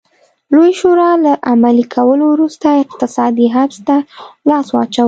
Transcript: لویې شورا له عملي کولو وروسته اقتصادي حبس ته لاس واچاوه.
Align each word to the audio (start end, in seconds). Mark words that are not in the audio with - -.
لویې 0.53 0.73
شورا 0.79 1.09
له 1.25 1.33
عملي 1.51 1.85
کولو 1.95 2.25
وروسته 2.33 2.67
اقتصادي 2.83 3.47
حبس 3.55 3.77
ته 3.87 3.95
لاس 4.49 4.67
واچاوه. 4.71 4.99